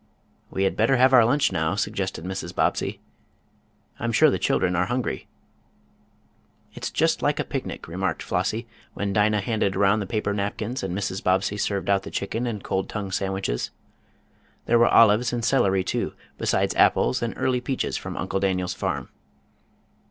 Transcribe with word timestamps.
"We 0.49 0.63
had 0.63 0.75
better 0.75 0.97
have 0.97 1.13
our 1.13 1.23
lunch 1.23 1.51
now," 1.51 1.75
suggested 1.75 2.25
Mrs. 2.25 2.55
Bobbsey, 2.55 2.99
"I'm 3.99 4.11
sure 4.11 4.31
the 4.31 4.39
children 4.39 4.75
are 4.75 4.87
hungry." 4.87 5.27
"It's 6.73 6.89
just 6.89 7.21
like 7.21 7.39
a 7.39 7.43
picnic," 7.43 7.87
remarked 7.87 8.23
Flossie, 8.23 8.65
when 8.95 9.13
Dinah 9.13 9.41
handed 9.41 9.75
around 9.75 9.99
the 9.99 10.07
paper 10.07 10.33
napkins 10.33 10.81
and 10.81 10.97
Mrs. 10.97 11.23
Bobbsey 11.23 11.55
served 11.57 11.87
out 11.87 12.01
the 12.01 12.09
chicken 12.09 12.47
and 12.47 12.63
cold 12.63 12.89
tongue 12.89 13.11
sandwiches. 13.11 13.69
There 14.65 14.79
were 14.79 14.87
olives 14.91 15.31
and 15.31 15.45
celery 15.45 15.83
too, 15.83 16.13
besides 16.35 16.73
apples 16.77 17.21
and 17.21 17.35
early 17.37 17.61
peaches 17.61 17.95
from 17.95 18.17
Uncle 18.17 18.39
Daniel's 18.39 18.73
farm. 18.73 19.09